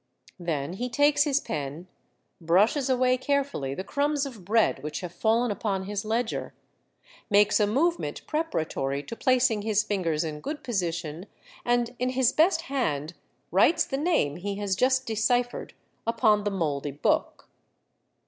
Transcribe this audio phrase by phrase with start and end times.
[0.39, 1.85] Then he takes his pen,
[2.43, 6.55] brushes away carefully the crumbs of bread which have fallen upon his ledger,
[7.29, 11.27] makes a movement preparatory to placing his fingers in good position,
[11.63, 13.13] and in his best hand
[13.51, 15.75] writes the name he has just deciphered
[16.07, 17.47] upon the mouldy book.